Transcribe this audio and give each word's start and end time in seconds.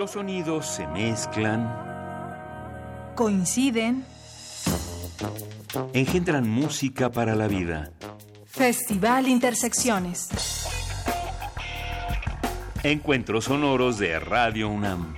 Los 0.00 0.12
sonidos 0.12 0.64
se 0.64 0.86
mezclan, 0.86 1.68
Coinciden. 3.14 4.02
engendran 5.92 6.48
música 6.48 7.12
para 7.12 7.34
la 7.34 7.46
vida. 7.46 7.92
Festival 8.46 9.28
Intersecciones. 9.28 10.30
Encuentros 12.82 13.44
sonoros 13.44 13.98
de 13.98 14.18
Radio 14.18 14.70
UNAM. 14.70 15.14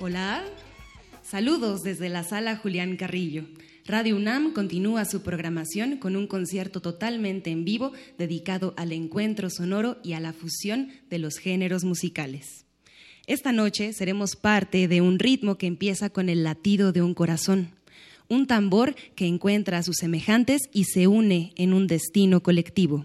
Hola, 0.00 0.42
saludos 1.22 1.82
desde 1.82 2.08
la 2.08 2.24
sala 2.24 2.56
Julián 2.56 2.96
Carrillo. 2.96 3.44
Radio 3.86 4.16
UNAM 4.16 4.54
continúa 4.54 5.04
su 5.04 5.20
programación 5.20 5.98
con 5.98 6.16
un 6.16 6.26
concierto 6.26 6.80
totalmente 6.80 7.50
en 7.50 7.66
vivo 7.66 7.92
dedicado 8.16 8.72
al 8.78 8.92
encuentro 8.92 9.50
sonoro 9.50 9.98
y 10.02 10.14
a 10.14 10.20
la 10.20 10.32
fusión 10.32 10.88
de 11.10 11.18
los 11.18 11.36
géneros 11.36 11.84
musicales. 11.84 12.64
Esta 13.26 13.52
noche 13.52 13.92
seremos 13.92 14.36
parte 14.36 14.88
de 14.88 15.02
un 15.02 15.18
ritmo 15.18 15.58
que 15.58 15.66
empieza 15.66 16.08
con 16.08 16.30
el 16.30 16.44
latido 16.44 16.92
de 16.92 17.02
un 17.02 17.12
corazón, 17.12 17.72
un 18.28 18.46
tambor 18.46 18.94
que 19.16 19.26
encuentra 19.26 19.76
a 19.76 19.82
sus 19.82 19.96
semejantes 19.96 20.62
y 20.72 20.84
se 20.84 21.06
une 21.06 21.52
en 21.56 21.74
un 21.74 21.86
destino 21.86 22.42
colectivo. 22.42 23.04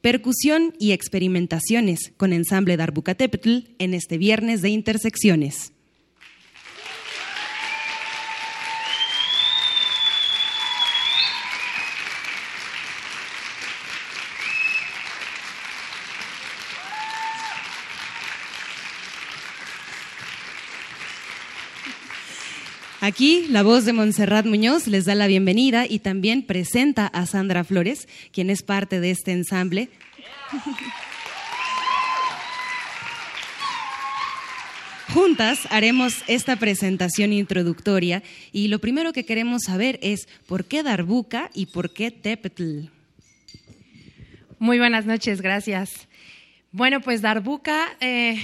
Percusión 0.00 0.72
y 0.78 0.92
experimentaciones 0.92 2.12
con 2.16 2.32
ensamble 2.32 2.78
Darbucatepetl 2.78 3.74
en 3.78 3.92
este 3.92 4.16
viernes 4.16 4.62
de 4.62 4.70
intersecciones. 4.70 5.74
Aquí 23.08 23.46
la 23.48 23.62
voz 23.62 23.86
de 23.86 23.94
Montserrat 23.94 24.44
Muñoz 24.44 24.86
les 24.86 25.06
da 25.06 25.14
la 25.14 25.26
bienvenida 25.26 25.86
y 25.88 26.00
también 26.00 26.42
presenta 26.42 27.06
a 27.06 27.24
Sandra 27.24 27.64
Flores, 27.64 28.06
quien 28.32 28.50
es 28.50 28.62
parte 28.62 29.00
de 29.00 29.10
este 29.10 29.32
ensamble. 29.32 29.88
Juntas 35.14 35.60
haremos 35.70 36.22
esta 36.26 36.56
presentación 36.56 37.32
introductoria 37.32 38.22
y 38.52 38.68
lo 38.68 38.78
primero 38.78 39.14
que 39.14 39.24
queremos 39.24 39.62
saber 39.62 39.98
es 40.02 40.28
por 40.46 40.66
qué 40.66 40.82
Darbuca 40.82 41.50
y 41.54 41.64
por 41.64 41.94
qué 41.94 42.10
Tepetl. 42.10 42.88
Muy 44.58 44.78
buenas 44.78 45.06
noches, 45.06 45.40
gracias. 45.40 46.08
Bueno, 46.72 47.00
pues 47.00 47.22
Darbuca, 47.22 47.86
eh, 48.00 48.36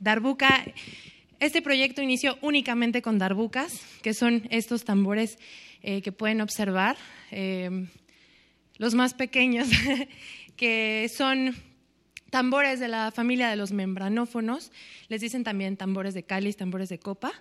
Darbuca, 0.00 0.64
este 1.46 1.62
proyecto 1.62 2.02
inició 2.02 2.38
únicamente 2.40 3.02
con 3.02 3.18
darbucas, 3.18 3.72
que 4.02 4.14
son 4.14 4.46
estos 4.50 4.84
tambores 4.84 5.38
eh, 5.82 6.02
que 6.02 6.12
pueden 6.12 6.40
observar, 6.40 6.96
eh, 7.30 7.86
los 8.78 8.94
más 8.94 9.14
pequeños, 9.14 9.68
que 10.56 11.10
son 11.14 11.56
tambores 12.30 12.80
de 12.80 12.88
la 12.88 13.10
familia 13.10 13.50
de 13.50 13.56
los 13.56 13.72
membranófonos, 13.72 14.72
les 15.08 15.20
dicen 15.20 15.44
también 15.44 15.76
tambores 15.76 16.14
de 16.14 16.22
cáliz, 16.22 16.56
tambores 16.56 16.88
de 16.88 16.98
copa. 16.98 17.32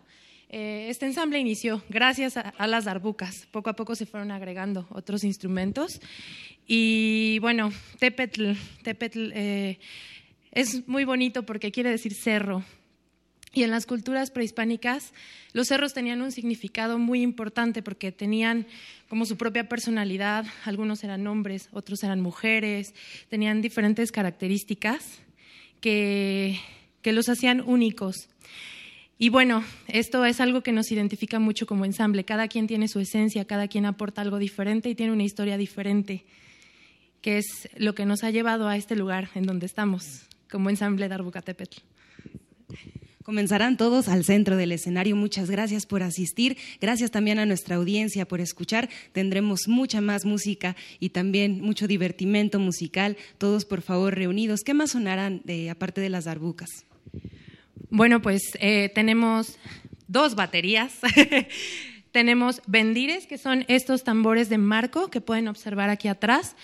Eh, 0.50 0.88
este 0.90 1.06
ensamble 1.06 1.40
inició 1.40 1.82
gracias 1.88 2.36
a, 2.36 2.42
a, 2.42 2.68
las 2.68 2.84
darbucas. 2.84 3.48
Poco 3.52 3.70
a 3.70 3.74
poco 3.74 3.96
se 3.96 4.06
fueron 4.06 4.32
agregando 4.32 4.86
otros 4.90 5.24
instrumentos. 5.24 6.02
Y 6.68 7.40
bueno, 7.40 7.72
Tepetl, 8.00 8.52
Tepetl 8.84 9.32
eh, 9.34 9.80
es 10.52 10.88
muy 10.90 11.06
bonito 11.06 11.44
porque 11.44 11.72
quiere 11.72 11.90
decir 11.90 12.14
cerro. 12.14 12.66
Y 13.54 13.64
en 13.64 13.72
las 13.72 13.86
culturas 13.86 14.32
prehispánicas, 14.32 15.14
los 15.52 15.68
cerros 15.68 15.94
tenían 15.94 16.22
un 16.22 16.32
significado 16.32 16.98
muy 16.98 17.22
importante 17.22 17.84
porque 17.84 18.14
tenían 18.14 18.66
como 19.10 19.26
su 19.26 19.36
propia 19.36 19.68
personalidad. 19.68 20.46
Algunos 20.64 21.04
eran 21.04 21.28
hombres, 21.28 21.68
otros 21.74 22.02
eran 22.04 22.22
mujeres, 22.22 22.94
tenían 23.30 23.62
diferentes 23.62 24.14
características 24.14 25.20
que, 25.82 26.60
que 27.02 27.12
los 27.12 27.28
hacían 27.28 27.62
únicos. 27.62 28.30
Y 29.18 29.30
bueno, 29.30 29.64
esto 29.88 30.26
es 30.26 30.40
algo 30.40 30.62
que 30.62 30.72
nos 30.72 30.92
identifica 30.92 31.38
mucho 31.38 31.68
como 31.68 31.84
ensamble. 31.84 32.24
Cada 32.24 32.48
quien 32.48 32.68
tiene 32.68 32.88
su 32.88 33.00
esencia, 33.00 33.46
cada 33.46 33.68
quien 33.68 33.86
aporta 33.86 34.22
algo 34.22 34.40
diferente 34.40 34.90
y 34.90 34.96
tiene 34.96 35.12
una 35.12 35.24
historia 35.24 35.58
diferente, 35.58 36.26
que 37.22 37.38
es 37.38 37.70
lo 37.76 37.94
que 37.96 38.06
nos 38.06 38.24
ha 38.24 38.32
llevado 38.32 38.70
a 38.70 38.78
este 38.78 38.96
lugar 38.96 39.30
en 39.36 39.44
donde 39.44 39.66
estamos, 39.66 40.22
como 40.50 40.70
ensamble 40.70 41.08
Darbucatepetl. 41.08 41.82
Comenzarán 43.24 43.78
todos 43.78 44.08
al 44.08 44.24
centro 44.24 44.58
del 44.58 44.72
escenario. 44.72 45.16
Muchas 45.16 45.50
gracias 45.50 45.86
por 45.86 46.02
asistir. 46.02 46.58
Gracias 46.80 47.12
también 47.12 47.38
a 47.38 47.46
nuestra 47.46 47.76
audiencia 47.76 48.28
por 48.28 48.42
escuchar. 48.42 48.90
Tendremos 49.12 49.68
mucha 49.68 50.02
más 50.02 50.26
música 50.26 50.76
y 51.00 51.10
también 51.10 51.62
mucho 51.62 51.88
divertimento 51.88 52.58
musical. 52.60 53.18
Todos, 53.38 53.66
por 53.66 53.82
favor, 53.82 54.16
reunidos. 54.16 54.62
¿Qué 54.62 54.74
más 54.74 54.92
sonarán 54.92 55.42
de, 55.44 55.70
aparte 55.70 56.02
de 56.02 56.10
las 56.10 56.26
darbucas? 56.26 56.70
Bueno, 57.90 58.22
pues 58.22 58.42
eh, 58.60 58.92
tenemos 58.96 59.60
dos 60.08 60.34
baterías. 60.36 60.94
Tenemos 62.12 62.62
bendires, 62.68 63.26
que 63.26 63.38
son 63.38 63.64
estos 63.70 64.04
tambores 64.04 64.50
de 64.50 64.58
marco 64.58 65.10
que 65.10 65.22
pueden 65.22 65.48
observar 65.48 65.90
aquí 65.90 66.10
atrás. 66.10 66.56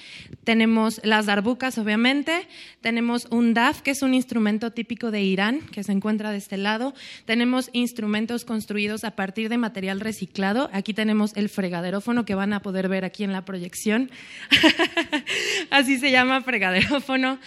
Tenemos 0.44 1.00
las 1.04 1.26
darbucas, 1.26 1.78
obviamente. 1.78 2.48
Tenemos 2.82 3.28
un 3.32 3.54
daf, 3.54 3.82
que 3.82 3.92
es 3.92 4.02
un 4.02 4.14
instrumento 4.14 4.72
típico 4.72 5.10
de 5.10 5.22
Irán, 5.22 5.62
que 5.72 5.84
se 5.84 5.94
encuentra 5.94 6.32
de 6.32 6.38
este 6.38 6.58
lado. 6.58 6.94
Tenemos 7.26 7.70
instrumentos 7.72 8.44
construidos 8.44 9.06
a 9.06 9.12
partir 9.12 9.48
de 9.48 9.58
material 9.58 10.02
reciclado. 10.02 10.70
Aquí 10.74 10.94
tenemos 10.94 11.36
el 11.38 11.48
fregaderófono, 11.48 12.26
que 12.26 12.36
van 12.36 12.52
a 12.52 12.62
poder 12.62 12.90
ver 12.90 13.06
aquí 13.06 13.24
en 13.24 13.32
la 13.32 13.46
proyección. 13.46 14.12
Así 15.70 15.98
se 15.98 16.12
llama 16.12 16.42
fregaderófono. 16.42 17.40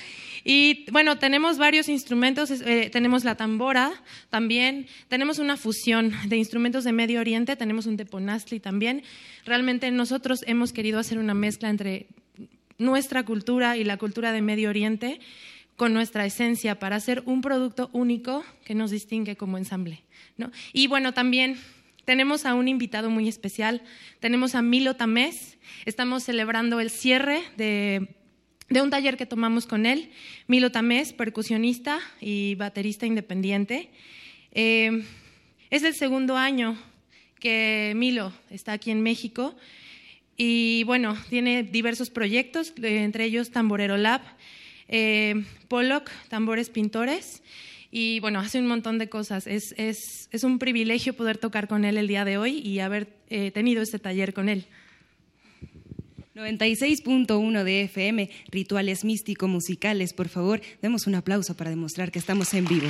Y 0.44 0.86
bueno, 0.90 1.18
tenemos 1.18 1.58
varios 1.58 1.88
instrumentos, 1.88 2.50
eh, 2.50 2.90
tenemos 2.92 3.24
la 3.24 3.34
tambora 3.34 3.92
también, 4.30 4.86
tenemos 5.08 5.38
una 5.38 5.56
fusión 5.56 6.12
de 6.26 6.36
instrumentos 6.36 6.84
de 6.84 6.92
Medio 6.92 7.20
Oriente, 7.20 7.56
tenemos 7.56 7.86
un 7.86 7.96
teponazli 7.96 8.60
también. 8.60 9.02
Realmente 9.44 9.90
nosotros 9.90 10.40
hemos 10.46 10.72
querido 10.72 10.98
hacer 10.98 11.18
una 11.18 11.34
mezcla 11.34 11.68
entre 11.68 12.06
nuestra 12.78 13.24
cultura 13.24 13.76
y 13.76 13.84
la 13.84 13.98
cultura 13.98 14.32
de 14.32 14.40
Medio 14.40 14.70
Oriente 14.70 15.20
con 15.76 15.92
nuestra 15.92 16.26
esencia 16.26 16.78
para 16.78 16.96
hacer 16.96 17.22
un 17.24 17.40
producto 17.40 17.88
único 17.92 18.44
que 18.64 18.74
nos 18.74 18.90
distingue 18.90 19.36
como 19.36 19.58
ensamble. 19.58 20.02
¿no? 20.36 20.50
Y 20.72 20.88
bueno, 20.88 21.12
también 21.14 21.58
tenemos 22.04 22.44
a 22.44 22.54
un 22.54 22.68
invitado 22.68 23.08
muy 23.08 23.28
especial, 23.28 23.82
tenemos 24.18 24.54
a 24.54 24.62
Milo 24.62 24.96
Tamés, 24.96 25.58
estamos 25.86 26.24
celebrando 26.24 26.80
el 26.80 26.90
cierre 26.90 27.42
de 27.56 28.08
de 28.70 28.80
un 28.80 28.90
taller 28.90 29.16
que 29.16 29.26
tomamos 29.26 29.66
con 29.66 29.84
él, 29.84 30.10
Milo 30.46 30.70
Tamés, 30.70 31.12
percusionista 31.12 32.00
y 32.20 32.54
baterista 32.54 33.04
independiente. 33.04 33.90
Eh, 34.52 35.04
es 35.70 35.82
el 35.82 35.94
segundo 35.94 36.36
año 36.36 36.78
que 37.40 37.92
Milo 37.96 38.32
está 38.48 38.72
aquí 38.72 38.92
en 38.92 39.02
México 39.02 39.56
y 40.36 40.84
bueno, 40.84 41.16
tiene 41.28 41.64
diversos 41.64 42.10
proyectos, 42.10 42.72
entre 42.80 43.24
ellos 43.24 43.50
Tamborero 43.50 43.96
Lab, 43.96 44.22
eh, 44.88 45.44
Pollock, 45.68 46.10
Tambores 46.28 46.70
Pintores 46.70 47.42
y 47.90 48.20
bueno, 48.20 48.38
hace 48.38 48.60
un 48.60 48.68
montón 48.68 48.98
de 48.98 49.08
cosas. 49.08 49.48
Es, 49.48 49.74
es, 49.76 50.28
es, 50.30 50.44
un 50.44 50.60
privilegio 50.60 51.14
poder 51.14 51.38
tocar 51.38 51.66
con 51.66 51.84
él 51.84 51.98
el 51.98 52.06
día 52.06 52.24
de 52.24 52.38
hoy 52.38 52.58
y 52.58 52.78
haber 52.78 53.08
eh, 53.30 53.50
tenido 53.50 53.82
este 53.82 53.98
taller 53.98 54.32
con 54.32 54.48
él. 54.48 54.66
96.1 56.34 57.64
de 57.64 57.82
FM, 57.82 58.30
rituales 58.50 59.04
místico 59.04 59.48
musicales. 59.48 60.12
Por 60.12 60.28
favor, 60.28 60.60
demos 60.80 61.06
un 61.06 61.16
aplauso 61.16 61.56
para 61.56 61.70
demostrar 61.70 62.12
que 62.12 62.18
estamos 62.18 62.54
en 62.54 62.66
vivo. 62.66 62.88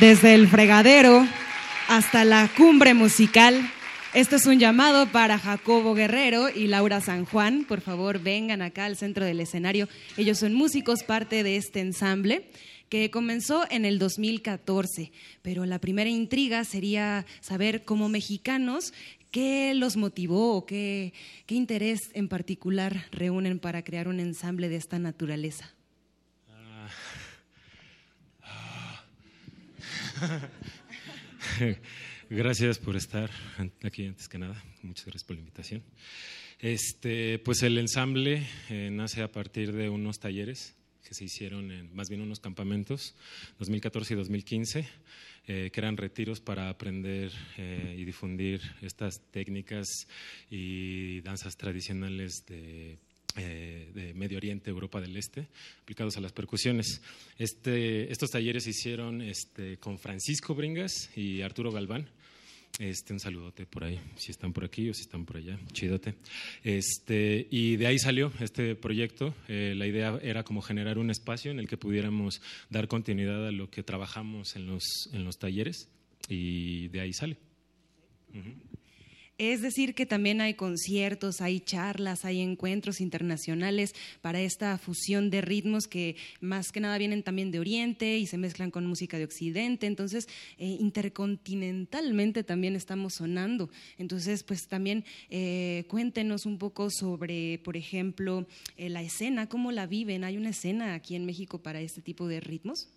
Desde 0.00 0.34
el 0.34 0.46
fregadero 0.48 1.26
hasta 1.88 2.24
la 2.24 2.50
cumbre 2.54 2.92
musical. 2.92 3.70
Esto 4.12 4.36
es 4.36 4.46
un 4.46 4.58
llamado 4.58 5.06
para 5.06 5.38
Jacobo 5.38 5.94
Guerrero 5.94 6.48
y 6.50 6.66
Laura 6.66 7.00
San 7.00 7.24
Juan. 7.24 7.64
Por 7.64 7.80
favor, 7.80 8.20
vengan 8.20 8.62
acá 8.62 8.84
al 8.84 8.96
centro 8.96 9.24
del 9.24 9.40
escenario. 9.40 9.88
Ellos 10.16 10.38
son 10.38 10.54
músicos, 10.54 11.02
parte 11.02 11.42
de 11.42 11.56
este 11.56 11.80
ensamble 11.80 12.50
que 12.88 13.10
comenzó 13.10 13.64
en 13.70 13.84
el 13.84 13.98
2014, 13.98 15.12
pero 15.42 15.66
la 15.66 15.80
primera 15.80 16.10
intriga 16.10 16.64
sería 16.64 17.26
saber 17.40 17.84
como 17.84 18.08
mexicanos 18.08 18.92
qué 19.30 19.72
los 19.74 19.96
motivó 19.96 20.54
o 20.54 20.66
qué, 20.66 21.12
qué 21.46 21.54
interés 21.54 22.10
en 22.14 22.28
particular 22.28 23.06
reúnen 23.10 23.58
para 23.58 23.82
crear 23.82 24.08
un 24.08 24.20
ensamble 24.20 24.68
de 24.68 24.76
esta 24.76 24.98
naturaleza. 24.98 25.75
Gracias 32.30 32.78
por 32.78 32.96
estar 32.96 33.30
aquí 33.82 34.06
antes 34.06 34.28
que 34.28 34.38
nada. 34.38 34.62
Muchas 34.82 35.06
gracias 35.06 35.24
por 35.24 35.36
la 35.36 35.40
invitación. 35.40 35.82
Este, 36.58 37.38
pues 37.38 37.62
el 37.62 37.78
ensamble 37.78 38.46
eh, 38.70 38.90
nace 38.90 39.22
a 39.22 39.30
partir 39.30 39.72
de 39.72 39.88
unos 39.88 40.18
talleres 40.18 40.74
que 41.06 41.14
se 41.14 41.24
hicieron 41.24 41.70
en 41.70 41.94
más 41.94 42.08
bien 42.08 42.20
unos 42.20 42.40
campamentos 42.40 43.14
2014 43.58 44.14
y 44.14 44.16
2015 44.16 44.88
eh, 45.46 45.70
que 45.72 45.80
eran 45.80 45.96
retiros 45.96 46.40
para 46.40 46.68
aprender 46.68 47.30
eh, 47.58 47.94
y 47.96 48.04
difundir 48.04 48.60
estas 48.82 49.20
técnicas 49.30 49.86
y 50.50 51.20
danzas 51.20 51.56
tradicionales 51.56 52.44
de 52.48 52.98
eh, 53.36 53.90
de 53.94 54.14
Medio 54.14 54.38
Oriente, 54.38 54.70
Europa 54.70 55.00
del 55.00 55.16
Este, 55.16 55.48
aplicados 55.82 56.16
a 56.16 56.20
las 56.20 56.32
percusiones. 56.32 57.02
Este, 57.38 58.10
estos 58.10 58.30
talleres 58.30 58.64
se 58.64 58.70
hicieron 58.70 59.22
este, 59.22 59.78
con 59.78 59.98
Francisco 59.98 60.54
Bringas 60.54 61.10
y 61.16 61.42
Arturo 61.42 61.70
Galván. 61.70 62.08
Este, 62.78 63.14
un 63.14 63.20
saludote 63.20 63.64
por 63.64 63.84
ahí, 63.84 63.98
si 64.16 64.32
están 64.32 64.52
por 64.52 64.64
aquí 64.64 64.90
o 64.90 64.94
si 64.94 65.02
están 65.02 65.24
por 65.24 65.38
allá, 65.38 65.58
chidote. 65.72 66.14
Este, 66.62 67.46
y 67.50 67.76
de 67.76 67.86
ahí 67.86 67.98
salió 67.98 68.32
este 68.40 68.74
proyecto. 68.74 69.34
Eh, 69.48 69.74
la 69.76 69.86
idea 69.86 70.18
era 70.22 70.42
como 70.42 70.60
generar 70.60 70.98
un 70.98 71.10
espacio 71.10 71.50
en 71.50 71.58
el 71.58 71.68
que 71.68 71.78
pudiéramos 71.78 72.42
dar 72.68 72.86
continuidad 72.86 73.46
a 73.46 73.52
lo 73.52 73.70
que 73.70 73.82
trabajamos 73.82 74.56
en 74.56 74.66
los, 74.66 75.08
en 75.12 75.24
los 75.24 75.38
talleres 75.38 75.88
y 76.28 76.88
de 76.88 77.00
ahí 77.00 77.12
sale. 77.14 77.38
Es 79.38 79.60
decir, 79.60 79.94
que 79.94 80.06
también 80.06 80.40
hay 80.40 80.54
conciertos, 80.54 81.42
hay 81.42 81.60
charlas, 81.60 82.24
hay 82.24 82.40
encuentros 82.40 83.02
internacionales 83.02 83.94
para 84.22 84.40
esta 84.40 84.78
fusión 84.78 85.28
de 85.28 85.42
ritmos 85.42 85.86
que 85.86 86.16
más 86.40 86.72
que 86.72 86.80
nada 86.80 86.96
vienen 86.96 87.22
también 87.22 87.50
de 87.50 87.60
Oriente 87.60 88.16
y 88.16 88.26
se 88.26 88.38
mezclan 88.38 88.70
con 88.70 88.86
música 88.86 89.18
de 89.18 89.24
Occidente. 89.24 89.86
Entonces, 89.86 90.26
eh, 90.56 90.78
intercontinentalmente 90.80 92.44
también 92.44 92.76
estamos 92.76 93.16
sonando. 93.16 93.68
Entonces, 93.98 94.42
pues 94.42 94.68
también 94.68 95.04
eh, 95.28 95.84
cuéntenos 95.88 96.46
un 96.46 96.56
poco 96.56 96.88
sobre, 96.90 97.58
por 97.58 97.76
ejemplo, 97.76 98.46
eh, 98.78 98.88
la 98.88 99.02
escena, 99.02 99.50
cómo 99.50 99.70
la 99.70 99.86
viven. 99.86 100.24
¿Hay 100.24 100.38
una 100.38 100.50
escena 100.50 100.94
aquí 100.94 101.14
en 101.14 101.26
México 101.26 101.58
para 101.58 101.82
este 101.82 102.00
tipo 102.00 102.26
de 102.26 102.40
ritmos? 102.40 102.88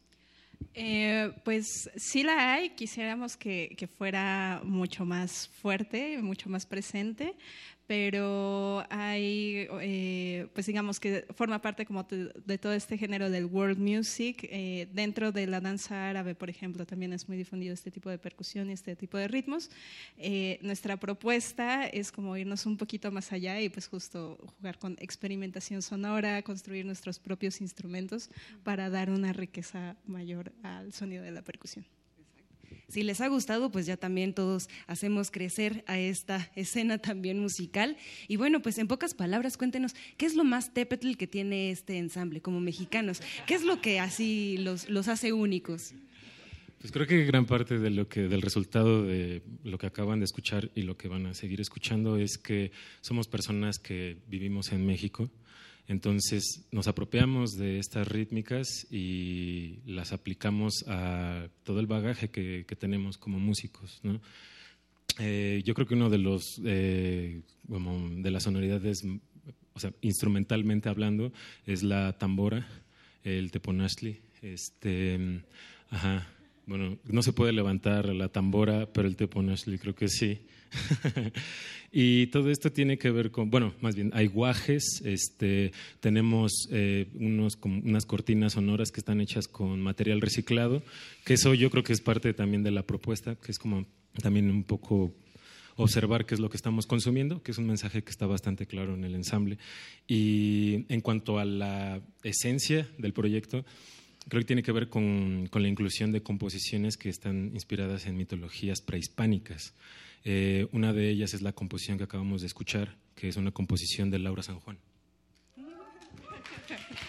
Eh, 0.74 1.32
pues 1.44 1.90
sí 1.96 2.24
la 2.24 2.54
hay, 2.54 2.72
quisiéramos 2.72 3.38
que, 3.38 3.76
que, 3.78 3.88
fuera 3.88 4.62
mucho 4.64 5.06
más 5.06 5.48
fuerte, 5.48 6.22
mucho 6.22 6.50
más 6.50 6.66
presente, 6.66 7.36
pero 7.90 8.86
hay, 8.92 9.68
eh, 9.82 10.48
pues 10.54 10.68
digamos 10.68 11.00
que 11.00 11.26
forma 11.34 11.60
parte 11.60 11.88
como 11.88 12.04
de, 12.04 12.58
todo 12.60 12.74
este 12.74 13.00
género 13.00 13.32
del 13.32 13.46
world 13.46 13.80
music. 13.80 14.48
Eh, 14.52 14.88
dentro 14.94 15.32
de 15.32 15.48
la 15.48 15.60
danza 15.60 16.08
árabe, 16.08 16.36
por 16.36 16.52
ejemplo, 16.52 16.86
también 16.86 17.14
es 17.14 17.28
muy 17.28 17.36
difundido 17.36 17.74
este 17.74 17.90
tipo 17.90 18.12
de 18.12 18.20
percusión 18.20 18.70
y 18.70 18.74
este 18.74 18.96
tipo 18.96 19.18
de 19.18 19.28
ritmos. 19.28 19.72
Eh, 20.20 20.60
nuestra 20.62 20.98
propuesta 20.98 21.88
es 21.88 22.12
como 22.12 22.38
irnos 22.38 22.68
un 22.68 22.78
poquito 22.78 23.12
más 23.12 23.32
allá 23.32 23.60
y 23.60 23.70
pues 23.70 23.88
justo 23.88 24.38
jugar 24.60 24.78
con 24.78 24.96
experimentación 25.00 25.82
sonora, 25.82 26.44
construir 26.44 26.86
nuestros 26.86 27.18
propios 27.18 27.60
instrumentos 27.60 28.30
para 28.64 28.92
dar 28.92 29.10
una 29.10 29.34
riqueza 29.34 29.96
mayor 30.06 30.54
al 30.62 30.94
sonido 30.94 31.24
de 31.24 31.32
la 31.32 31.42
percusión. 31.42 31.88
Si 32.90 33.04
les 33.04 33.22
ha 33.22 33.28
gustado, 33.28 33.72
pues 33.72 33.86
ya 33.86 33.98
también 33.98 34.34
todos 34.34 34.68
hacemos 34.88 35.30
crecer 35.30 35.84
a 35.88 36.00
esta 36.00 36.52
escena 36.56 36.98
también 36.98 37.40
musical. 37.40 37.98
Y 38.28 38.38
bueno, 38.38 38.62
pues 38.62 38.80
en 38.80 38.88
pocas 38.88 39.14
palabras, 39.14 39.58
cuéntenos, 39.58 39.96
¿qué 40.18 40.26
es 40.26 40.36
lo 40.36 40.44
más 40.44 40.74
tepetl 40.74 41.16
que 41.16 41.28
tiene 41.28 41.70
este 41.70 41.98
ensamble 41.98 42.42
como 42.42 42.60
mexicanos? 42.60 43.22
¿Qué 43.46 43.54
es 43.54 43.64
lo 43.64 43.80
que 43.80 44.00
así 44.00 44.58
los, 44.58 44.90
los 44.90 45.08
hace 45.08 45.34
únicos? 45.34 45.94
Pues 46.80 46.94
creo 46.94 47.06
que 47.06 47.26
gran 47.26 47.46
parte 47.46 47.78
de 47.78 47.90
lo 47.90 48.08
que, 48.08 48.22
del 48.22 48.42
resultado 48.42 49.04
de 49.04 49.44
lo 49.64 49.78
que 49.78 49.88
acaban 49.88 50.20
de 50.20 50.26
escuchar 50.26 50.72
y 50.76 50.84
lo 50.84 50.98
que 50.98 51.10
van 51.10 51.26
a 51.26 51.34
seguir 51.34 51.60
escuchando 51.60 52.18
es 52.18 52.38
que 52.38 52.72
somos 53.02 53.28
personas 53.28 53.80
que 53.80 54.18
vivimos 54.30 54.72
en 54.72 54.86
México, 54.86 55.30
entonces 55.90 56.68
nos 56.72 56.88
apropiamos 56.88 57.58
de 57.58 57.80
estas 57.80 58.08
rítmicas 58.08 58.68
y 58.92 59.80
las 59.88 60.14
aplicamos 60.14 60.86
a 60.88 61.48
todo 61.64 61.80
el 61.80 61.88
bagaje 61.88 62.30
que, 62.30 62.64
tenemos 62.80 63.18
como 63.18 63.40
músicos. 63.40 64.00
Eh, 65.18 65.64
yo 65.66 65.74
creo 65.74 65.88
que 65.88 65.96
uno 65.96 66.12
de 66.12 66.20
los 66.20 66.62
eh, 66.64 67.42
de 67.68 68.32
las 68.32 68.44
sonoridades, 68.44 69.04
o 69.74 69.80
sea, 69.80 69.92
instrumentalmente 70.02 70.90
hablando, 70.90 71.34
es 71.66 71.82
la 71.82 72.14
tambora, 72.20 72.68
el 73.24 73.50
teponashli. 73.50 74.22
Este, 74.44 75.42
ajá, 75.90 76.28
bueno, 76.70 77.00
no 77.04 77.24
se 77.24 77.34
puede 77.34 77.52
levantar 77.52 78.14
la 78.14 78.30
tambora, 78.30 78.94
pero 78.94 79.08
el 79.08 79.16
teponashli 79.16 79.80
creo 79.80 79.96
que 79.96 80.08
sí. 80.08 80.42
y 81.92 82.28
todo 82.28 82.52
esto 82.52 82.72
tiene 82.72 83.00
que 83.00 83.10
ver 83.10 83.32
con, 83.32 83.50
bueno, 83.50 83.74
más 83.82 83.96
bien, 83.96 84.12
hay 84.14 84.28
guajes, 84.28 85.02
este, 85.04 85.72
tenemos 86.00 86.68
eh, 86.72 87.08
unos, 87.16 87.58
unas 87.64 88.06
cortinas 88.06 88.54
sonoras 88.54 88.92
que 88.92 89.00
están 89.00 89.20
hechas 89.20 89.48
con 89.48 89.82
material 89.82 90.22
reciclado, 90.22 90.84
que 91.26 91.34
eso 91.34 91.56
yo 91.56 91.72
creo 91.72 91.84
que 91.84 91.94
es 91.94 92.02
parte 92.02 92.36
también 92.36 92.62
de 92.62 92.70
la 92.70 92.84
propuesta, 92.84 93.36
que 93.36 93.52
es 93.52 93.58
como 93.58 93.88
también 94.22 94.52
un 94.52 94.64
poco 94.64 95.16
observar 95.76 96.28
qué 96.28 96.36
es 96.36 96.40
lo 96.40 96.52
que 96.52 96.58
estamos 96.58 96.86
consumiendo, 96.86 97.42
que 97.42 97.50
es 97.50 97.58
un 97.58 97.66
mensaje 97.66 98.04
que 98.04 98.12
está 98.12 98.28
bastante 98.28 98.68
claro 98.68 98.94
en 98.94 99.06
el 99.06 99.16
ensamble. 99.16 99.58
Y 100.08 100.86
en 100.90 101.02
cuanto 101.02 101.40
a 101.40 101.46
la 101.46 102.00
esencia 102.22 102.88
del 103.00 103.14
proyecto, 103.14 103.66
creo 104.28 104.42
que 104.42 104.48
tiene 104.48 104.64
que 104.64 104.72
ver 104.72 104.90
con, 104.90 105.48
con 105.48 105.62
la 105.62 105.68
inclusión 105.68 106.12
de 106.12 106.22
composiciones 106.22 106.98
que 106.98 107.10
están 107.10 107.52
inspiradas 107.54 108.06
en 108.06 108.18
mitologías 108.18 108.82
prehispánicas. 108.82 109.74
Eh, 110.24 110.68
una 110.72 110.94
de 110.94 111.10
ellas 111.10 111.34
es 111.34 111.42
la 111.42 111.54
composición 111.54 111.98
que 111.98 112.04
acabamos 112.04 112.42
de 112.42 112.48
escuchar, 112.48 112.98
que 113.16 113.30
es 113.30 113.38
una 113.38 113.52
composición 113.52 114.12
de 114.12 114.20
Laura 114.20 114.44
San 114.44 114.60
Juan. 114.60 114.78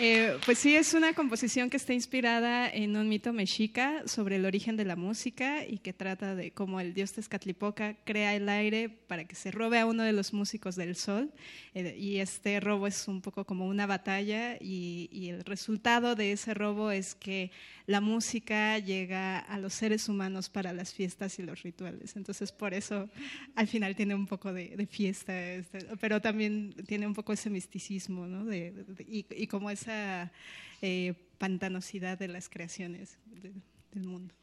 Eh, 0.00 0.38
pues 0.44 0.60
sí, 0.60 0.76
es 0.76 0.94
una 0.94 1.12
composición 1.12 1.70
que 1.70 1.76
está 1.76 1.92
inspirada 1.92 2.70
en 2.70 2.96
un 2.96 3.08
mito 3.08 3.32
mexica 3.32 4.06
sobre 4.06 4.36
el 4.36 4.46
origen 4.46 4.76
de 4.76 4.84
la 4.84 4.94
música 4.94 5.66
y 5.66 5.78
que 5.78 5.92
trata 5.92 6.36
de 6.36 6.52
cómo 6.52 6.78
el 6.78 6.94
dios 6.94 7.14
Tezcatlipoca 7.14 7.96
crea 8.04 8.36
el 8.36 8.48
aire 8.48 8.90
para 8.90 9.24
que 9.24 9.34
se 9.34 9.50
robe 9.50 9.80
a 9.80 9.86
uno 9.86 10.04
de 10.04 10.12
los 10.12 10.32
músicos 10.32 10.76
del 10.76 10.94
sol. 10.94 11.32
Eh, 11.74 11.96
y 11.98 12.18
este 12.18 12.60
robo 12.60 12.86
es 12.86 13.08
un 13.08 13.20
poco 13.20 13.44
como 13.44 13.66
una 13.66 13.86
batalla 13.86 14.56
y, 14.60 15.08
y 15.10 15.30
el 15.30 15.44
resultado 15.44 16.14
de 16.14 16.30
ese 16.30 16.54
robo 16.54 16.92
es 16.92 17.16
que 17.16 17.50
la 17.88 18.02
música 18.02 18.78
llega 18.78 19.38
a 19.38 19.58
los 19.58 19.72
seres 19.72 20.10
humanos 20.10 20.50
para 20.50 20.74
las 20.74 20.92
fiestas 20.92 21.38
y 21.38 21.42
los 21.42 21.62
rituales. 21.62 22.16
Entonces, 22.16 22.52
por 22.52 22.74
eso 22.74 23.08
al 23.54 23.66
final 23.66 23.96
tiene 23.96 24.14
un 24.14 24.26
poco 24.26 24.52
de, 24.52 24.86
fiesta, 24.90 25.54
este, 25.54 25.86
pero 25.98 26.20
también 26.20 26.74
tiene 26.86 27.06
un 27.06 27.14
poco 27.14 27.32
ese 27.32 27.48
misticismo, 27.48 28.26
¿no? 28.26 28.54
y, 28.54 29.46
como 29.46 29.70
esa 29.70 30.30
eh, 30.82 31.14
pantanosidad 31.38 32.18
de 32.18 32.28
las 32.28 32.50
creaciones 32.50 33.16
del 33.94 34.04
mundo. 34.04 34.34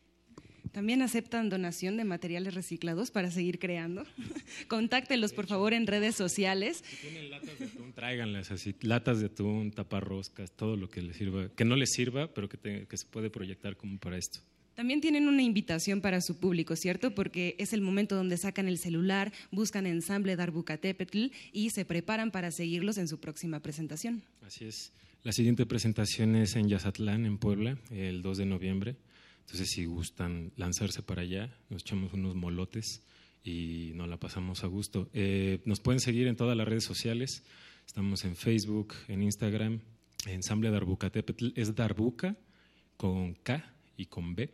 También 0.76 1.02
aceptan 1.02 1.48
donación 1.48 1.96
de 1.96 2.04
materiales 2.04 2.54
reciclados 2.54 3.10
para 3.10 3.32
seguir 3.32 3.60
creando. 3.60 4.04
Contáctelos, 4.68 5.32
por 5.32 5.48
favor, 5.48 5.72
en 5.72 5.88
redes 5.88 6.16
sociales. 6.16 6.84
Si 6.86 6.98
tienen 6.98 7.32
latas 7.32 7.58
de 7.58 7.66
atún, 7.68 7.94
tráiganlas 7.94 8.52
así. 8.52 8.76
Latas 8.82 9.22
de 9.22 9.28
atún, 9.28 9.72
taparroscas, 9.72 10.52
todo 10.52 10.76
lo 10.76 10.90
que 10.90 11.02
les 11.02 11.16
sirva, 11.16 11.48
que 11.48 11.64
no 11.64 11.78
les 11.78 11.94
sirva, 11.94 12.28
pero 12.28 12.50
que, 12.50 12.88
que 12.90 12.98
se 12.98 13.06
puede 13.06 13.30
proyectar 13.30 13.78
como 13.78 13.98
para 14.00 14.18
esto. 14.18 14.42
También 14.74 15.00
tienen 15.00 15.30
una 15.30 15.44
invitación 15.44 16.02
para 16.02 16.20
su 16.20 16.42
público, 16.42 16.76
¿cierto? 16.76 17.16
Porque 17.16 17.56
es 17.58 17.72
el 17.72 17.80
momento 17.80 18.18
donde 18.18 18.36
sacan 18.36 18.68
el 18.68 18.78
celular, 18.78 19.32
buscan 19.52 19.86
ensamble 19.86 20.36
Darbucatepetl 20.36 21.28
y 21.54 21.70
se 21.70 21.86
preparan 21.86 22.32
para 22.32 22.52
seguirlos 22.52 22.98
en 22.98 23.08
su 23.08 23.22
próxima 23.22 23.62
presentación. 23.62 24.24
Así 24.46 24.66
es. 24.66 24.92
La 25.24 25.32
siguiente 25.32 25.66
presentación 25.66 26.36
es 26.36 26.58
en 26.58 26.68
Yazatlán, 26.68 27.26
en 27.26 27.38
Puebla, 27.38 27.78
el 27.92 28.22
2 28.22 28.40
de 28.40 28.46
noviembre. 28.46 28.96
Entonces, 29.46 29.70
si 29.70 29.86
gustan 29.86 30.52
lanzarse 30.58 31.04
para 31.04 31.22
allá, 31.22 31.56
nos 31.70 31.84
echamos 31.84 32.14
unos 32.14 32.36
molotes 32.36 33.04
y 33.44 33.92
nos 33.94 34.10
la 34.10 34.18
pasamos 34.18 34.64
a 34.64 34.68
gusto. 34.68 35.08
Eh, 35.14 35.62
nos 35.66 35.80
pueden 35.80 36.00
seguir 36.00 36.28
en 36.28 36.36
todas 36.36 36.58
las 36.58 36.68
redes 36.68 36.84
sociales. 36.84 37.44
Estamos 37.86 38.26
en 38.26 38.36
Facebook, 38.36 38.96
en 39.08 39.22
Instagram, 39.22 39.82
Ensamble 40.26 40.72
Darbuca 40.72 41.12
Tepetl. 41.12 41.50
Es 41.56 41.76
Darbuca 41.76 42.36
con 42.98 43.36
K 43.36 43.72
y 43.98 44.08
con 44.08 44.36
B 44.36 44.52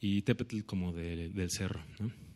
y 0.00 0.22
Tepetl 0.22 0.60
como 0.64 0.92
de, 0.92 1.30
del 1.30 1.50
cerro. 1.50 1.80
¿no? 1.98 2.27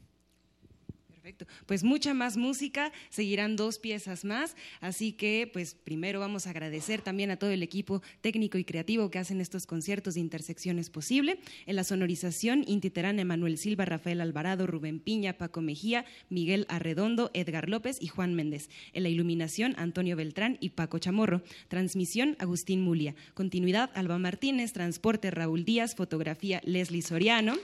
Perfecto. 1.23 1.47
Pues 1.67 1.85
mucha 1.85 2.15
más 2.15 2.37
música, 2.37 2.91
seguirán 3.09 3.55
dos 3.55 3.79
piezas 3.79 4.25
más, 4.25 4.57
así 4.81 5.13
que 5.13 5.49
pues 5.53 5.77
primero 5.77 6.19
vamos 6.19 6.49
a 6.49 6.51
agradecer 6.51 7.01
también 7.01 7.31
a 7.31 7.37
todo 7.37 7.51
el 7.51 7.63
equipo 7.63 8.03
técnico 8.23 8.59
y 8.59 8.65
creativo 8.65 9.09
que 9.09 9.21
hacen 9.21 9.41
estos 9.41 9.65
conciertos 9.65 10.15
de 10.15 10.21
intersecciones 10.21 10.91
posible. 10.91 11.39
En 11.67 11.77
la 11.77 11.85
sonorización, 11.85 12.65
Inti 12.67 12.91
Terán, 12.91 13.21
Emanuel 13.21 13.57
Silva, 13.57 13.85
Rafael 13.85 14.21
Alvarado, 14.21 14.67
Rubén 14.67 14.99
Piña, 14.99 15.39
Paco 15.39 15.61
Mejía, 15.61 16.07
Miguel 16.29 16.67
Arredondo, 16.69 17.31
Edgar 17.35 17.69
López 17.69 17.99
y 18.01 18.09
Juan 18.09 18.35
Méndez. 18.35 18.69
En 18.93 19.05
la 19.05 19.09
iluminación, 19.09 19.77
Antonio 19.79 20.17
Beltrán 20.17 20.59
y 20.59 20.71
Paco 20.71 20.99
Chamorro. 20.99 21.43
Transmisión, 21.69 22.35
Agustín 22.41 22.81
Mulia. 22.81 23.15
Continuidad, 23.35 23.91
Alba 23.95 24.19
Martínez. 24.19 24.73
Transporte, 24.73 25.31
Raúl 25.31 25.65
Díaz. 25.65 25.95
Fotografía, 25.95 26.61
Leslie 26.65 27.01
Soriano. 27.01 27.55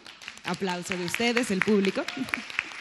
Aplauso 0.45 0.97
de 0.97 1.05
ustedes, 1.05 1.51
el 1.51 1.59
público. 1.59 2.05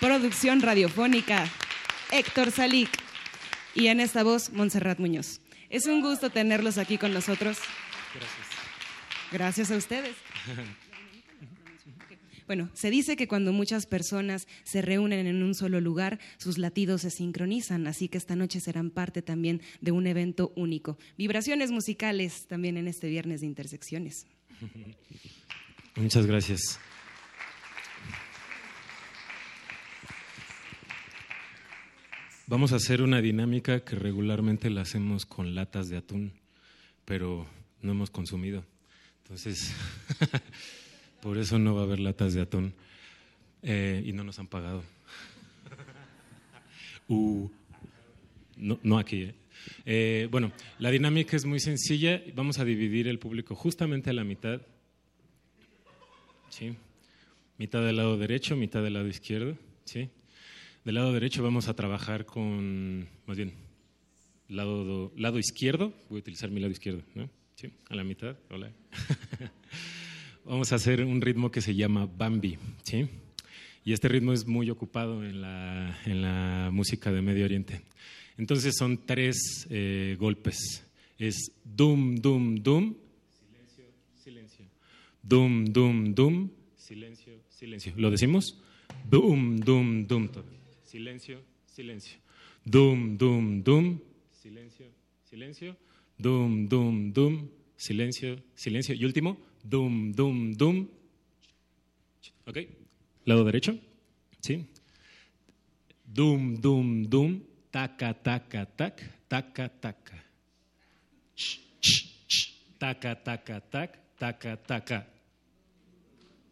Producción 0.00 0.60
radiofónica, 0.60 1.50
Héctor 2.12 2.50
Salic. 2.50 2.90
Y 3.74 3.86
en 3.88 4.00
esta 4.00 4.22
voz, 4.22 4.50
Montserrat 4.52 4.98
Muñoz. 4.98 5.40
Es 5.70 5.86
un 5.86 6.02
gusto 6.02 6.30
tenerlos 6.30 6.78
aquí 6.78 6.98
con 6.98 7.12
nosotros. 7.12 7.58
Gracias. 8.14 8.46
Gracias 9.32 9.70
a 9.70 9.76
ustedes. 9.76 10.14
Bueno, 12.46 12.70
se 12.74 12.90
dice 12.90 13.16
que 13.16 13.26
cuando 13.26 13.52
muchas 13.52 13.86
personas 13.86 14.46
se 14.62 14.80
reúnen 14.80 15.26
en 15.26 15.42
un 15.42 15.54
solo 15.56 15.80
lugar, 15.80 16.20
sus 16.36 16.58
latidos 16.58 17.00
se 17.00 17.10
sincronizan, 17.10 17.88
así 17.88 18.08
que 18.08 18.18
esta 18.18 18.36
noche 18.36 18.60
serán 18.60 18.90
parte 18.90 19.20
también 19.20 19.60
de 19.80 19.90
un 19.90 20.06
evento 20.06 20.52
único. 20.54 20.96
Vibraciones 21.18 21.72
musicales 21.72 22.46
también 22.46 22.76
en 22.76 22.86
este 22.86 23.08
viernes 23.08 23.40
de 23.40 23.48
intersecciones. 23.48 24.26
Muchas 25.96 26.24
gracias. 26.26 26.78
Vamos 32.48 32.72
a 32.72 32.76
hacer 32.76 33.02
una 33.02 33.20
dinámica 33.20 33.80
que 33.80 33.96
regularmente 33.96 34.70
la 34.70 34.82
hacemos 34.82 35.26
con 35.26 35.56
latas 35.56 35.88
de 35.88 35.96
atún, 35.96 36.32
pero 37.04 37.44
no 37.82 37.90
hemos 37.90 38.10
consumido. 38.10 38.64
Entonces, 39.24 39.74
por 41.22 41.38
eso 41.38 41.58
no 41.58 41.74
va 41.74 41.80
a 41.80 41.84
haber 41.84 41.98
latas 41.98 42.34
de 42.34 42.42
atún. 42.42 42.72
Eh, 43.64 44.00
y 44.06 44.12
no 44.12 44.22
nos 44.22 44.38
han 44.38 44.46
pagado. 44.46 44.82
Uh, 47.08 47.48
no, 48.56 48.80
no 48.82 48.98
aquí. 48.98 49.22
¿eh? 49.22 49.34
Eh, 49.84 50.28
bueno, 50.28 50.50
la 50.80 50.90
dinámica 50.90 51.36
es 51.36 51.44
muy 51.44 51.60
sencilla. 51.60 52.20
Vamos 52.34 52.58
a 52.58 52.64
dividir 52.64 53.06
el 53.06 53.20
público 53.20 53.54
justamente 53.54 54.10
a 54.10 54.12
la 54.12 54.24
mitad. 54.24 54.60
¿Sí? 56.48 56.74
Mitad 57.58 57.84
del 57.84 57.96
lado 57.96 58.18
derecho, 58.18 58.56
mitad 58.56 58.82
del 58.82 58.94
lado 58.94 59.06
izquierdo. 59.06 59.56
¿Sí? 59.84 60.10
Del 60.86 60.94
lado 60.94 61.12
derecho 61.12 61.42
vamos 61.42 61.66
a 61.66 61.74
trabajar 61.74 62.26
con, 62.26 63.08
más 63.26 63.36
bien, 63.36 63.54
lado, 64.46 65.12
lado 65.16 65.40
izquierdo. 65.40 65.92
Voy 66.08 66.18
a 66.18 66.20
utilizar 66.20 66.48
mi 66.48 66.60
lado 66.60 66.70
izquierdo, 66.70 67.02
¿no? 67.16 67.28
¿Sí? 67.56 67.72
A 67.88 67.96
la 67.96 68.04
mitad. 68.04 68.36
Hola. 68.50 68.70
vamos 70.44 70.70
a 70.70 70.76
hacer 70.76 71.04
un 71.04 71.20
ritmo 71.20 71.50
que 71.50 71.60
se 71.60 71.74
llama 71.74 72.06
Bambi. 72.06 72.56
¿Sí? 72.84 73.08
Y 73.84 73.94
este 73.94 74.06
ritmo 74.06 74.32
es 74.32 74.46
muy 74.46 74.70
ocupado 74.70 75.24
en 75.24 75.40
la, 75.40 75.98
en 76.06 76.22
la 76.22 76.70
música 76.72 77.10
de 77.10 77.20
Medio 77.20 77.46
Oriente. 77.46 77.82
Entonces 78.38 78.76
son 78.78 79.04
tres 79.06 79.66
eh, 79.68 80.14
golpes. 80.20 80.86
Es 81.18 81.50
dum, 81.64 82.14
dum, 82.14 82.62
dum, 82.62 82.94
silencio, 83.40 83.86
silencio. 84.14 84.64
Dum, 85.20 85.64
dum, 85.64 86.14
dum, 86.14 86.50
silencio, 86.76 87.40
silencio. 87.48 87.92
¿Lo 87.96 88.08
decimos? 88.08 88.62
Dum, 89.10 89.56
dum, 89.56 90.06
dum. 90.06 90.28
Silencio, 90.86 91.42
silencio. 91.66 92.16
Dum, 92.64 93.16
dum, 93.16 93.60
dum, 93.60 93.98
silencio, 94.30 94.86
silencio. 95.24 95.76
Dum, 96.16 96.68
dum, 96.68 97.10
dum, 97.12 97.48
silencio, 97.76 98.38
silencio. 98.54 98.94
Y 98.94 99.04
último, 99.04 99.36
dum, 99.64 100.12
dum, 100.12 100.52
dum. 100.52 100.86
¿Ok? 102.46 102.58
Lado 103.24 103.44
derecho. 103.44 103.76
¿Sí? 104.40 104.64
Dum, 106.04 106.54
dum, 106.60 107.02
dum, 107.02 107.42
taca, 107.72 108.14
taca, 108.14 108.64
tac, 108.64 109.02
taca, 109.26 109.68
taca. 109.68 110.24
Taca, 112.78 113.24
taca, 113.24 113.60
tac, 113.60 113.98
taca, 114.16 114.56
taca. 114.56 115.06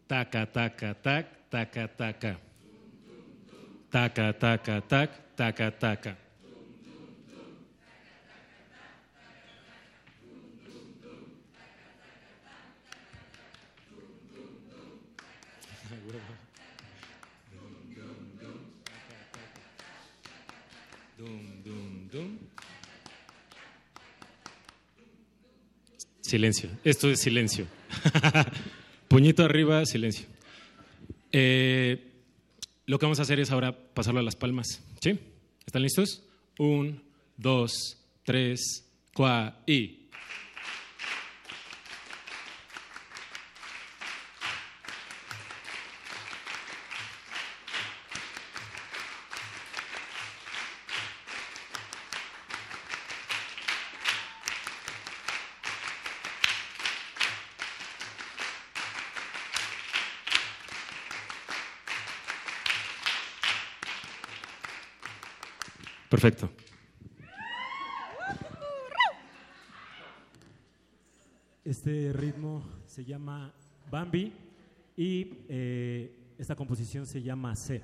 Taca, 0.09 0.53
taca, 0.53 0.95
tac, 0.95 1.49
taca, 1.49 1.89
taca. 1.97 2.54
Taca, 3.95 4.33
taca, 4.33 4.81
tac, 4.81 5.11
taca, 5.37 5.71
taca. 5.71 6.17
Silencio. 26.21 26.69
Esto 26.83 27.11
es 27.11 27.21
silencio. 27.21 27.69
Puñito 29.09 29.45
arriba, 29.45 29.87
silencio. 29.87 30.27
Eh, 31.31 32.14
lo 32.87 32.99
que 32.99 33.07
vamos 33.07 33.19
a 33.19 33.23
hacer 33.23 33.41
es 33.41 33.51
ahora 33.51 33.77
pasarlo 33.95 34.21
a 34.21 34.23
las 34.23 34.37
palmas. 34.37 34.83
¿Sí? 35.01 35.19
¿Están 35.67 35.83
listos? 35.83 36.23
Un, 36.59 37.03
dos, 37.37 37.99
tres, 38.25 38.85
cuatro 39.15 39.61
y. 39.67 40.04
Perfecto. 66.25 66.49
Este 71.63 72.15
ritmo 72.15 72.65
se 72.87 73.05
llama 73.05 73.53
Bambi 73.91 74.33
y 74.97 75.37
eh, 75.51 76.17
esta 76.39 76.57
composición 76.57 77.05
se 77.05 77.21
llama 77.21 77.55
C. 77.55 77.83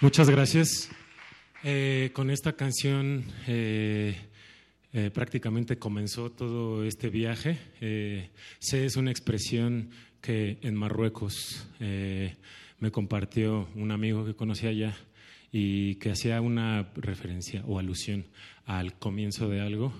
Muchas 0.00 0.30
gracias. 0.30 0.90
Eh, 1.64 2.10
con 2.12 2.30
esta 2.30 2.52
canción 2.52 3.24
eh, 3.48 4.16
eh, 4.92 5.10
prácticamente 5.12 5.76
comenzó 5.76 6.30
todo 6.30 6.84
este 6.84 7.08
viaje. 7.08 7.58
sé 8.60 8.86
es 8.86 8.94
una 8.94 9.10
expresión 9.10 9.90
que 10.20 10.58
en 10.62 10.76
Marruecos 10.76 11.66
me 11.80 12.90
compartió 12.92 13.68
un 13.74 13.90
amigo 13.90 14.24
que 14.24 14.36
conocía 14.36 14.70
allá 14.70 14.96
y 15.50 15.96
que 15.96 16.12
hacía 16.12 16.40
una 16.42 16.92
referencia 16.94 17.64
o 17.66 17.80
alusión 17.80 18.24
al 18.66 18.96
comienzo 19.00 19.48
de 19.48 19.60
algo, 19.60 19.92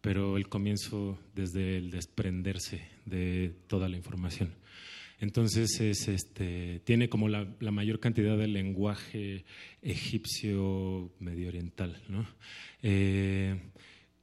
pero 0.00 0.36
el 0.36 0.48
comienzo 0.48 1.16
desde 1.32 1.76
el 1.76 1.92
desprenderse 1.92 2.88
de 3.04 3.54
toda 3.68 3.88
la 3.88 3.96
información. 3.96 4.52
Entonces 5.20 5.80
es, 5.80 6.08
este, 6.08 6.80
tiene 6.80 7.08
como 7.08 7.28
la, 7.28 7.46
mayor 7.70 8.00
cantidad 8.00 8.36
de 8.36 8.48
lenguaje 8.48 9.44
egipcio 9.82 11.12
medio 11.20 11.48
oriental. 11.48 12.02
Eh, 12.82 13.58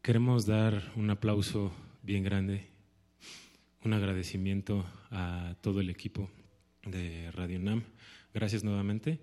queremos 0.02 0.46
dar 0.46 0.92
un 0.96 1.10
aplauso 1.10 1.72
bien 2.04 2.24
grande, 2.24 2.68
un 3.84 3.94
agradecimiento 3.94 4.86
a 5.10 5.56
todo 5.62 5.82
el 5.82 5.90
equipo 5.90 6.30
de 6.86 7.32
Radio 7.32 7.60
NAM. 7.60 7.84
Gracias 8.34 8.64
nuevamente. 8.64 9.20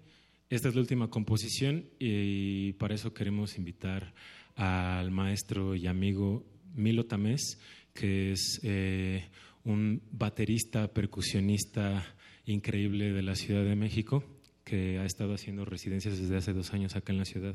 Esta 0.51 0.69
es 0.69 0.75
la 0.75 0.81
última 0.81 1.11
composición 1.11 1.85
y 1.99 2.73
para 2.75 2.95
eso 2.95 3.13
queremos 3.13 3.59
invitar 3.59 4.15
al 4.57 5.11
maestro 5.11 5.75
y 5.75 5.87
amigo 5.87 6.45
Milo 6.75 7.07
Tamés, 7.07 7.59
que 7.93 8.33
es 8.33 8.61
eh, 8.63 9.29
un 9.69 10.03
baterista, 10.11 10.93
percusionista 10.93 12.05
increíble 12.47 13.13
de 13.13 13.23
la 13.23 13.37
Ciudad 13.37 13.65
de 13.65 13.77
México, 13.77 14.25
que 14.65 14.99
ha 14.99 15.05
estado 15.05 15.35
haciendo 15.35 15.65
residencias 15.65 16.19
desde 16.19 16.37
hace 16.37 16.53
dos 16.53 16.73
años 16.73 16.97
acá 16.97 17.13
en 17.13 17.19
la 17.19 17.25
ciudad. 17.25 17.55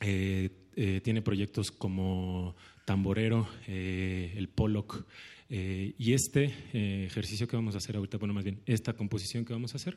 Eh, 0.00 0.50
eh, 0.76 1.00
tiene 1.02 1.22
proyectos 1.22 1.70
como 1.70 2.56
Tamborero, 2.84 3.48
el 3.66 4.48
Pollock, 4.48 5.06
y 5.48 6.12
este 6.12 6.52
ejercicio 7.06 7.46
que 7.46 7.56
vamos 7.56 7.74
a 7.74 7.78
hacer 7.78 7.96
ahorita, 7.96 8.18
bueno, 8.18 8.34
más 8.34 8.44
bien, 8.44 8.60
esta 8.66 8.94
composición 8.94 9.44
que 9.44 9.52
vamos 9.52 9.72
a 9.74 9.76
hacer, 9.76 9.96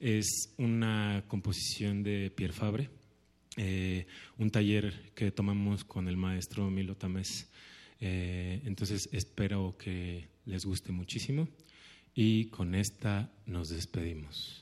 es 0.00 0.54
una 0.58 1.24
composición 1.28 2.02
de 2.02 2.30
Pierre 2.30 2.52
Fabre, 2.52 2.90
eh, 3.56 4.06
un 4.38 4.50
taller 4.50 5.12
que 5.14 5.30
tomamos 5.30 5.84
con 5.84 6.08
el 6.08 6.16
maestro 6.16 6.70
Milo 6.70 6.96
Tamés. 6.96 7.50
Eh, 8.04 8.60
entonces 8.64 9.08
espero 9.12 9.76
que 9.78 10.26
les 10.44 10.66
guste 10.66 10.90
muchísimo 10.90 11.48
y 12.16 12.46
con 12.46 12.74
esta 12.74 13.30
nos 13.46 13.68
despedimos. 13.68 14.61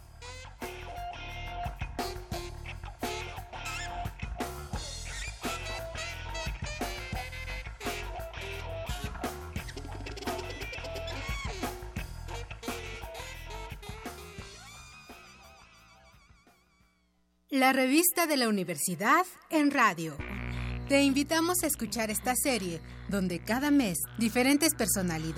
Revista 17.73 18.27
de 18.27 18.35
la 18.35 18.49
universidad 18.49 19.25
en 19.49 19.71
radio. 19.71 20.17
Te 20.89 21.03
invitamos 21.03 21.63
a 21.63 21.67
escuchar 21.67 22.11
esta 22.11 22.35
serie, 22.35 22.81
donde 23.07 23.39
cada 23.39 23.71
mes 23.71 23.99
diferentes 24.17 24.75
personalidades 24.75 25.31